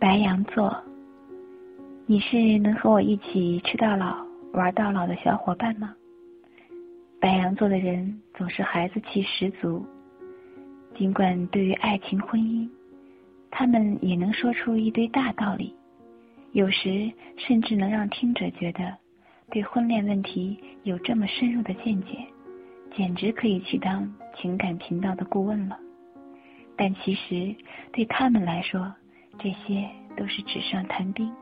[0.00, 0.80] 白羊座，
[2.06, 5.92] 你是能和我一起吃到老、玩到老的小伙伴吗？
[7.18, 9.84] 白羊座的人总是孩子气十足，
[10.96, 12.68] 尽管对于爱情、婚姻，
[13.50, 15.74] 他们也能说出一堆大道理，
[16.52, 18.94] 有时甚至能让听者觉得
[19.50, 22.24] 对婚恋问题有这么深入的见解，
[22.96, 24.08] 简直可以去当
[24.40, 25.76] 情感频道的顾问了。
[26.76, 27.52] 但其实
[27.92, 28.94] 对他们来说，
[29.38, 31.32] 这些都是纸上谈兵。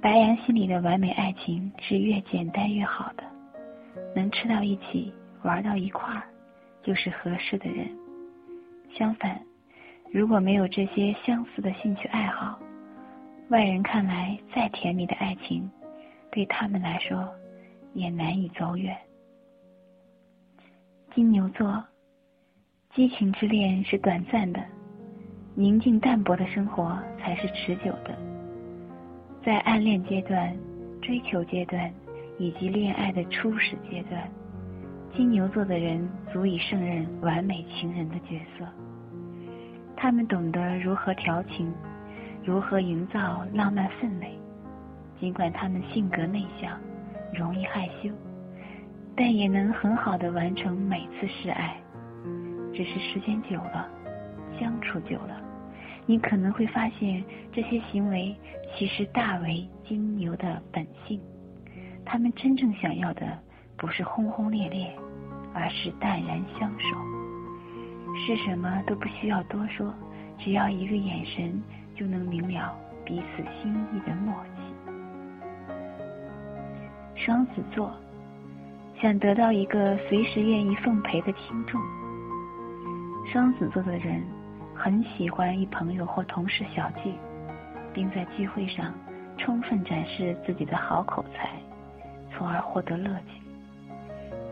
[0.00, 3.24] 白羊心里的完美爱情是越简单越好的，
[4.14, 6.22] 能吃到一起、玩到一块儿，
[6.82, 7.88] 就是合适的人。
[8.96, 9.40] 相反，
[10.12, 12.58] 如果没有这些相似的兴趣爱好，
[13.50, 15.70] 外人看来再甜蜜的爱情，
[16.30, 17.28] 对他们来说
[17.92, 18.96] 也难以走远。
[21.14, 21.84] 金牛座，
[22.94, 24.64] 激情之恋是短暂的。
[25.60, 28.16] 宁静淡泊的生活才是持久的。
[29.44, 30.56] 在暗恋阶段、
[31.02, 31.92] 追求阶段
[32.38, 34.22] 以及恋爱的初始阶段，
[35.16, 38.64] 金牛座的人足以胜任完美情人的角色。
[39.96, 41.74] 他们懂得如何调情，
[42.44, 44.38] 如何营造浪漫氛围。
[45.18, 46.78] 尽管他们性格内向，
[47.34, 48.10] 容易害羞，
[49.16, 51.76] 但也能很好的完成每次示爱。
[52.72, 53.88] 只是时间久了，
[54.60, 55.47] 相处久了。
[56.08, 58.34] 你可能会发现，这些行为
[58.74, 61.20] 其实大为金牛的本性。
[62.02, 63.38] 他们真正想要的
[63.76, 64.90] 不是轰轰烈烈，
[65.52, 66.96] 而是淡然相守。
[68.16, 69.92] 是什么都不需要多说，
[70.38, 71.62] 只要一个眼神
[71.94, 74.62] 就能明了彼此心意的默契。
[77.22, 77.94] 双子座
[78.98, 81.78] 想得到一个随时愿意奉陪的听众。
[83.30, 84.37] 双子座的人。
[84.80, 87.12] 很喜欢与朋友或同事小聚，
[87.92, 88.94] 并在聚会上
[89.36, 91.50] 充分展示自己的好口才，
[92.30, 93.42] 从而获得乐趣。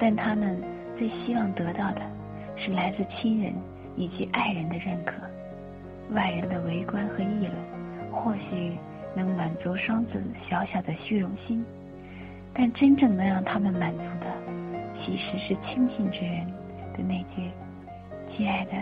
[0.01, 0.61] 但他们
[0.99, 2.03] 最希望得到的
[2.57, 3.55] 是来自亲人
[3.95, 5.15] 以及爱人的认可。
[6.11, 7.53] 外人的围观和议论，
[8.11, 8.77] 或许
[9.15, 10.21] 能满足双子
[10.51, 11.65] 小小的虚荣心，
[12.53, 14.27] 但真正能让他们满足的，
[15.01, 16.45] 其实是亲近之人
[16.97, 17.49] 的那句
[18.37, 18.73] “亲爱的”。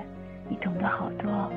[0.48, 1.50] 你懂得好多，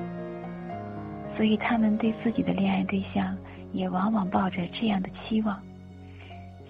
[1.36, 3.38] 所以他们对自己的恋爱对象
[3.74, 5.62] 也往往抱着这样的期望：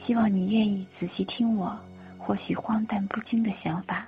[0.05, 1.77] 希望你愿意仔细听我，
[2.17, 4.03] 或许荒诞不经的想法；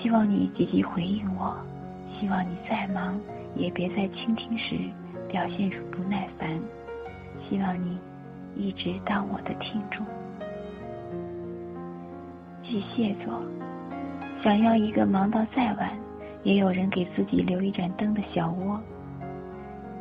[0.00, 1.54] 希望你积极回应我；
[2.18, 3.18] 希望你再忙
[3.56, 4.76] 也别在倾听时
[5.28, 6.60] 表现出不耐烦；
[7.48, 7.98] 希望你
[8.54, 10.04] 一直当我的听众。
[12.62, 13.42] 巨蟹座
[14.42, 16.01] 想要一个忙到再晚。
[16.44, 18.80] 也有人给自己留一盏灯的小窝。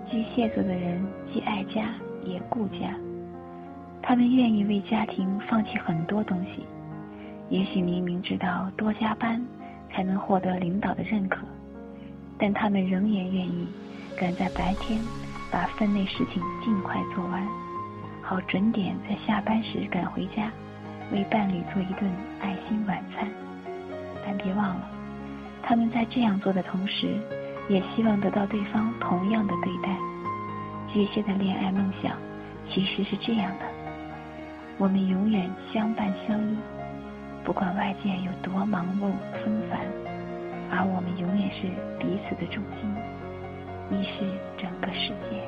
[0.09, 1.94] 巨蟹座的人既爱家
[2.25, 2.94] 也顾家，
[4.02, 6.66] 他们愿意为家庭放弃很多东西。
[7.50, 9.46] 也许明明知道多加班
[9.91, 11.46] 才能获得领导的认可，
[12.38, 13.68] 但他们仍然愿意
[14.18, 15.00] 赶在白天
[15.51, 17.47] 把分内事情尽快做完，
[18.22, 20.51] 好准点在下班时赶回家，
[21.12, 22.09] 为伴侣做一顿
[22.41, 23.28] 爱心晚餐。
[24.25, 24.91] 但别忘了。
[25.63, 27.07] 他们在这样做的同时，
[27.69, 29.95] 也希望得到对方同样的对待。
[30.88, 32.17] 巨蟹的恋爱梦想
[32.69, 33.66] 其实是这样的：
[34.77, 36.57] 我们永远相伴相依，
[37.45, 39.11] 不管外界有多忙碌
[39.44, 39.79] 纷繁，
[40.69, 41.67] 而我们永远是
[41.97, 42.94] 彼此的中心，
[43.89, 44.25] 你是
[44.57, 45.39] 整个世界。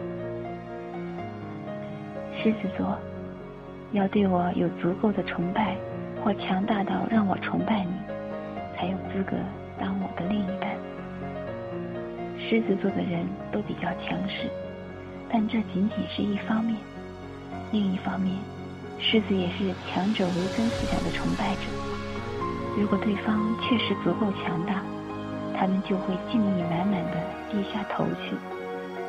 [2.42, 2.98] 狮子座
[3.92, 5.76] 要对我有足够的崇拜，
[6.24, 7.92] 或强大到让我崇拜你，
[8.78, 9.36] 才有资格。
[9.84, 10.72] 当我的另一半，
[12.40, 14.48] 狮子座的人都比较强势，
[15.30, 16.78] 但这仅仅是一方面。
[17.70, 18.38] 另一方面，
[18.98, 21.68] 狮子也是强者为尊思想的崇拜者。
[22.80, 24.82] 如果对方确实足够强大，
[25.54, 27.20] 他们就会敬意满满的
[27.52, 28.32] 低下头去，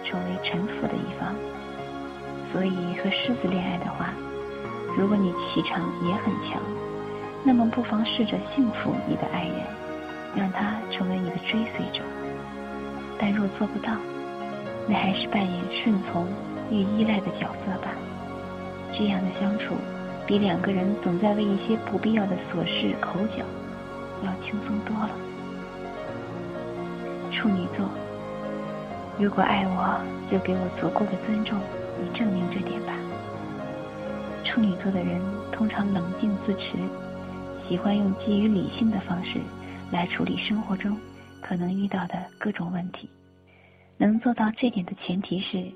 [0.03, 1.37] 成为臣服的一方。
[2.53, 4.13] 所以，和狮子恋爱的话，
[4.99, 6.61] 如果你气场也很强，
[7.45, 9.84] 那么不妨试着驯服你的爱人。
[10.37, 12.03] 让他成为你的追随者，
[13.19, 13.93] 但若做不到，
[14.89, 16.27] 那还是扮演顺从
[16.71, 17.91] 与依赖的角色吧。
[18.93, 19.75] 这样的相处，
[20.27, 23.45] 比两个人总在为一些不必要的琐事口角
[24.23, 25.11] 要轻松多了。
[27.31, 27.89] 处女座，
[29.19, 30.01] 如果爱我，
[30.31, 31.59] 就给我足够的尊重，
[32.03, 32.93] 以证明这点吧。
[34.45, 35.21] 处女座的人
[35.51, 36.77] 通常冷静自持，
[37.69, 39.41] 喜欢用基于理性的方式。
[39.95, 40.99] 来处理生活中
[41.41, 43.09] 可能遇到的各种问题，
[43.97, 45.73] 能做到这点的前提是，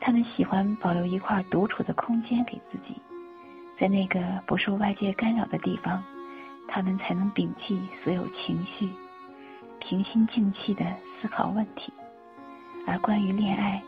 [0.00, 2.96] 他们喜欢保留一块独处的空间给自己，
[3.78, 6.02] 在那个不受外界干扰的地方，
[6.68, 8.88] 他们才能摒弃所有情绪，
[9.78, 10.82] 平心静气的
[11.20, 11.92] 思考问题。
[12.86, 13.82] 而关于恋爱，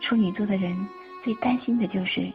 [0.00, 0.86] 处女座的人
[1.24, 2.32] 最担心的就是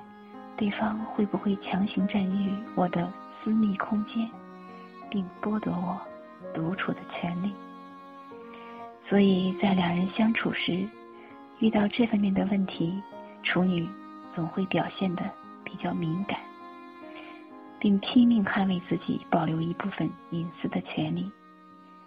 [0.58, 3.10] 对方会不会强行占据我的
[3.42, 4.30] 私密空间，
[5.10, 6.02] 并剥夺我
[6.54, 7.54] 独处的权利。
[9.08, 10.88] 所以在两人相处时，
[11.60, 13.02] 遇到这方面的问题，
[13.44, 13.88] 处女
[14.34, 15.24] 总会表现的
[15.64, 16.40] 比较敏感，
[17.80, 21.32] 并拼命捍卫自己保留一部分隐私的权利。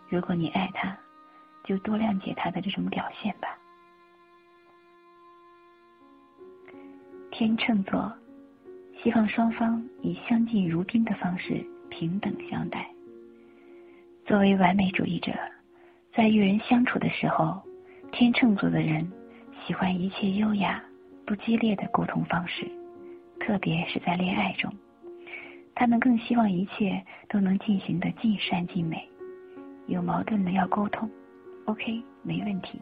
[0.08, 0.96] 如果你爱他，
[1.64, 3.48] 就多谅解他的这种表现吧。
[7.30, 8.12] 天秤座
[9.00, 12.90] 希望双方以相敬如宾的方式平等相待。
[14.28, 15.32] 作为完美主义者，
[16.12, 17.62] 在与人相处的时候，
[18.12, 19.10] 天秤座的人
[19.64, 20.84] 喜欢一切优雅、
[21.24, 22.70] 不激烈的沟通方式，
[23.40, 24.70] 特别是在恋爱中，
[25.74, 29.02] 他们更希望一切都能进行的尽善尽美。
[29.86, 31.08] 有矛盾的要沟通
[31.64, 32.78] ，OK，没问题，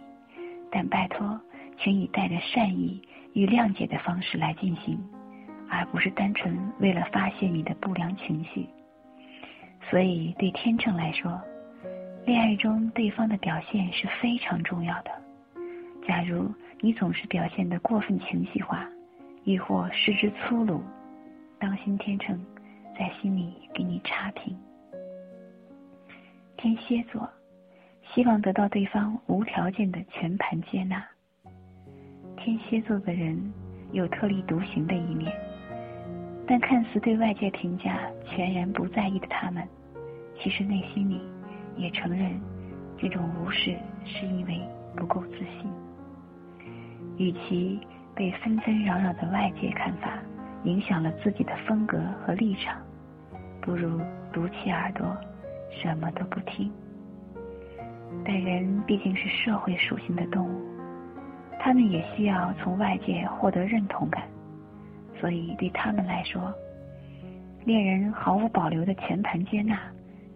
[0.68, 1.40] 但拜托，
[1.78, 3.00] 请以带着善意。
[3.34, 4.98] 与谅解的方式来进行，
[5.68, 8.66] 而不是单纯为了发泄你的不良情绪。
[9.90, 11.40] 所以，对天秤来说，
[12.24, 15.10] 恋爱中对方的表现是非常重要的。
[16.06, 18.86] 假如你总是表现得过分情绪化，
[19.44, 20.82] 亦或失之粗鲁，
[21.58, 22.38] 当心天秤
[22.98, 24.56] 在心里给你差评。
[26.56, 27.28] 天蝎座
[28.12, 31.04] 希望得到对方无条件的全盘接纳。
[32.36, 33.52] 天蝎座的人
[33.92, 35.32] 有特立独行的一面，
[36.46, 39.66] 但看似对外界评价全然不在意的他们，
[40.40, 41.20] 其实内心里
[41.76, 42.40] 也承认
[42.98, 44.60] 这种无视是因为
[44.94, 45.70] 不够自信。
[47.16, 47.80] 与其
[48.14, 50.18] 被纷纷扰扰的外界看法
[50.64, 52.80] 影响了自己的风格和立场，
[53.60, 54.00] 不如
[54.32, 55.16] 堵起耳朵，
[55.70, 56.70] 什么都不听。
[58.24, 60.60] 但人毕竟是社会属性的动物。
[61.58, 64.22] 他们也需要从外界获得认同感，
[65.18, 66.52] 所以对他们来说，
[67.64, 69.78] 恋人毫无保留的全盘接纳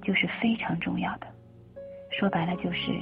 [0.03, 1.27] 就是非常重要的。
[2.19, 2.93] 说白了，就是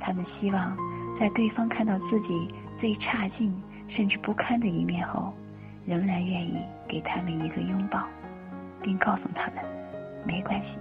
[0.00, 0.76] 他们希望
[1.18, 3.54] 在对方看到自己最差劲
[3.88, 5.32] 甚至不堪的一面后，
[5.86, 8.06] 仍然愿意给他们一个拥抱，
[8.82, 9.64] 并告诉他们
[10.26, 10.78] 没关系，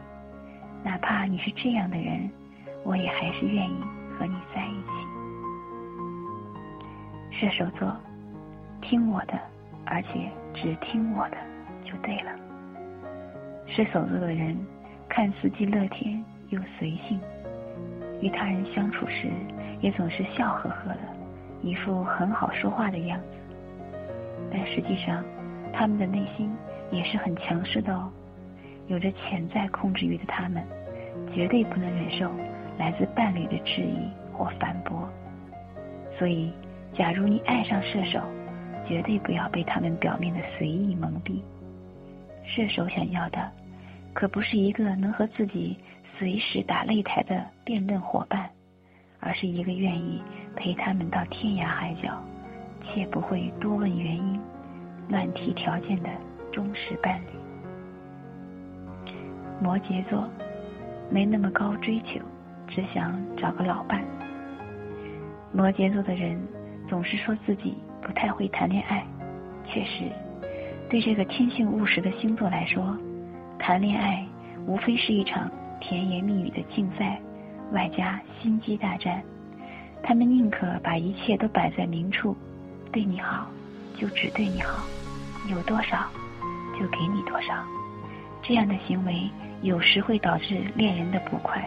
[0.84, 2.30] 哪怕你是这样的人，
[2.84, 3.78] 我也还是愿意
[4.18, 4.90] 和你在一起。
[7.32, 7.96] 射手座，
[8.82, 9.40] 听我的，
[9.86, 11.38] 而且只听我的
[11.84, 12.32] 就对了。
[13.68, 14.58] 射手座的人
[15.14, 17.20] 看似既乐天又随性，
[18.22, 19.28] 与他人相处时
[19.82, 21.02] 也总是笑呵呵的，
[21.62, 23.26] 一副很好说话的样子。
[24.50, 25.22] 但实际上，
[25.74, 26.50] 他们的内心
[26.92, 28.10] 也是很强势的哦。
[28.88, 30.64] 有着潜在控制欲的他们，
[31.34, 32.32] 绝对不能忍受
[32.80, 35.10] 来自伴侣的质疑或反驳，
[36.18, 36.54] 所以。
[36.94, 38.20] 假如你爱上射手，
[38.86, 41.40] 绝对不要被他们表面的随意蒙蔽。
[42.44, 43.50] 射手想要的，
[44.14, 45.78] 可不是一个能和自己
[46.18, 48.50] 随时打擂台的辩论伙伴，
[49.20, 50.22] 而是一个愿意
[50.56, 52.22] 陪他们到天涯海角，
[52.84, 54.40] 且不会多问原因、
[55.10, 56.10] 乱提条件的
[56.52, 59.12] 忠实伴侣。
[59.62, 60.30] 摩羯座
[61.10, 62.20] 没那么高追求，
[62.68, 64.04] 只想找个老伴。
[65.52, 66.40] 摩羯座的人。
[66.90, 69.06] 总是说自己不太会谈恋爱，
[69.66, 70.12] 确实，
[70.90, 72.98] 对这个天性务实的星座来说，
[73.62, 74.26] 谈恋爱
[74.66, 75.50] 无非是一场
[75.80, 77.22] 甜言蜜语的竞赛，
[77.72, 79.22] 外加心机大战。
[80.02, 82.36] 他们宁可把一切都摆在明处，
[82.92, 83.48] 对你好
[83.96, 84.84] 就只对你好，
[85.48, 86.10] 有多少
[86.74, 87.64] 就给你多少。
[88.42, 89.30] 这样的行为
[89.62, 91.64] 有时会导致恋人的不快，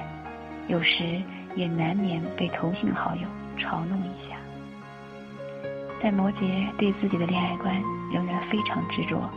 [0.66, 1.22] 有时
[1.54, 3.22] 也难免被同性好友
[3.56, 4.36] 嘲弄一下。
[6.02, 7.80] 但摩羯对自己的恋爱观
[8.12, 9.30] 仍然非常执着，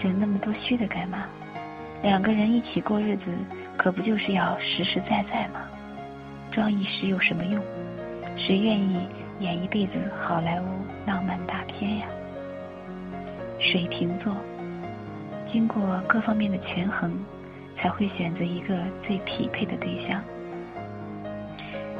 [0.00, 1.24] 整那么多虚的干嘛？
[2.02, 3.24] 两个人一起过日子，
[3.76, 5.60] 可不就是要实实在在吗？
[6.52, 7.60] 装一时有什么用？
[8.36, 9.08] 谁愿意
[9.40, 10.64] 演一辈子好莱坞
[11.06, 12.06] 浪漫大片呀？
[13.58, 14.32] 水瓶座，
[15.52, 17.12] 经过各方面的权衡，
[17.76, 20.22] 才会选择一个最匹配的对象。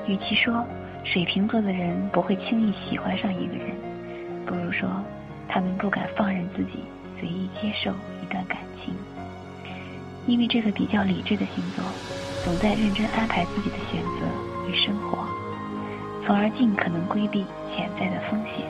[0.06, 0.64] 与其说，
[1.04, 3.74] 水瓶座的人不会轻易喜欢上一个人，
[4.46, 4.88] 不如说
[5.48, 6.84] 他们不敢放任自己
[7.18, 7.90] 随意接受
[8.22, 8.94] 一段感情，
[10.28, 11.82] 因为这个比较理智的星座
[12.44, 14.26] 总在认真安排自己的选择
[14.68, 15.24] 与生活，
[16.24, 18.66] 从而尽可能规避潜在的风险。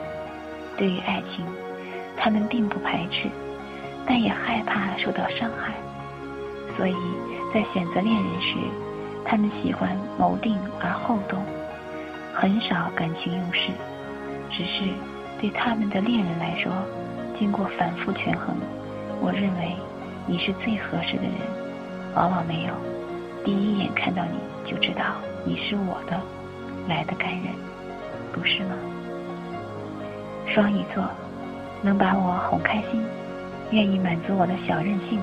[0.77, 1.45] 对于爱情，
[2.15, 3.27] 他们并不排斥，
[4.07, 5.73] 但也害怕受到伤害，
[6.77, 6.95] 所以
[7.53, 8.55] 在选择恋人时，
[9.25, 11.43] 他们喜欢谋定而后动，
[12.33, 13.69] 很少感情用事。
[14.49, 14.87] 只是
[15.41, 16.71] 对他们的恋人来说，
[17.37, 18.55] 经过反复权衡，
[19.19, 19.75] 我认为
[20.29, 21.33] 你是最合适的人，
[22.13, 22.73] 往往没有
[23.43, 24.37] 第一眼看到你
[24.69, 26.21] 就知道你是我的
[26.87, 27.45] 来的感人，
[28.31, 28.75] 不是吗？
[30.45, 31.03] 双鱼座
[31.81, 33.03] 能把我哄开心，
[33.71, 35.19] 愿意满足我的小任性，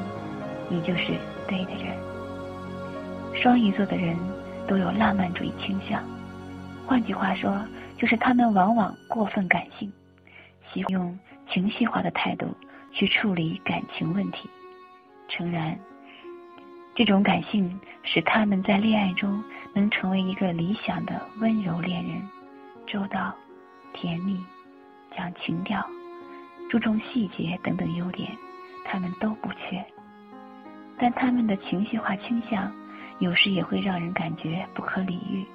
[0.69, 1.13] 你就是
[1.47, 1.97] 对的人。
[3.33, 4.17] 双鱼座的人
[4.67, 6.03] 都有浪漫主义倾向，
[6.85, 7.57] 换句话说，
[7.97, 9.89] 就是他们往往过分感性，
[10.73, 11.17] 喜欢用
[11.49, 12.49] 情绪化的态度
[12.93, 14.51] 去处理感情问题。
[15.28, 15.78] 诚然，
[16.95, 19.42] 这种感性使他们在恋爱中
[19.75, 22.23] 能成为一个理想的温柔恋人，
[22.87, 23.35] 周到、
[23.92, 24.45] 甜蜜。
[25.16, 25.83] 讲情调、
[26.68, 28.37] 注重细节等等优点，
[28.85, 29.83] 他们都不缺。
[30.99, 32.71] 但他们的情绪化倾向，
[33.18, 35.47] 有时也会让人感觉不可理喻。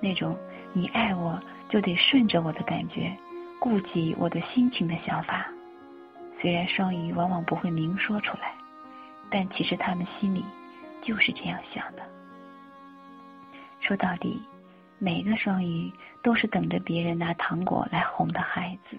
[0.00, 0.36] 那种
[0.72, 3.16] 你爱我就得顺着我的感觉，
[3.60, 5.46] 顾及我的心情的想法，
[6.40, 8.52] 虽然双鱼往往不会明说出来，
[9.30, 10.44] 但其实他们心里
[11.02, 12.02] 就是这样想的。
[13.80, 14.40] 说到底。
[15.00, 15.92] 每个双鱼
[16.24, 18.98] 都是等着别人拿糖果来哄的孩子。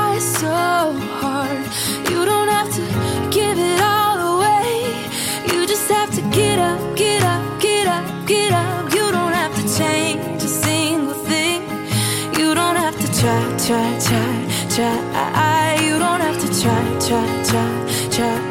[0.21, 1.65] so hard.
[2.11, 2.81] You don't have to
[3.29, 4.69] give it all away.
[5.51, 8.93] You just have to get up, get up, get up, get up.
[8.93, 11.61] You don't have to change a single thing.
[12.37, 14.33] You don't have to try, try, try,
[14.75, 15.81] try.
[15.85, 18.50] You don't have to try, try, try, try.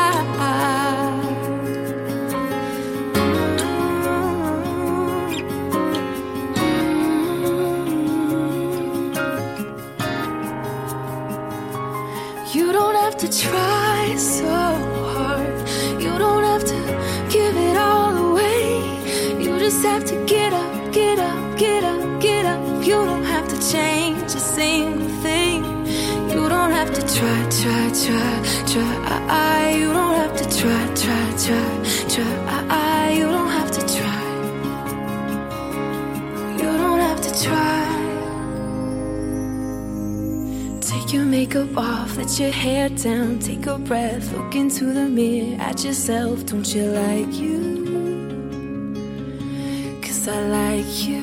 [28.71, 29.75] Try.
[29.77, 31.67] You don't have to try, try, try,
[32.13, 33.09] try.
[33.11, 34.23] You don't have to try.
[36.57, 37.87] You don't have to try.
[40.81, 45.59] Take your makeup off, let your hair down, take a breath, look into the mirror
[45.61, 46.45] at yourself.
[46.45, 47.59] Don't you like you?
[50.01, 51.20] Cause I like you.